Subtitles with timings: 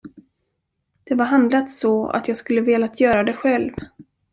[1.03, 3.71] Det var handlat så, att jag skulle ha velat göra det själv.